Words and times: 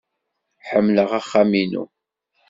Ḥemmleɣ 0.69 1.09
axxam-inu. 1.19 1.83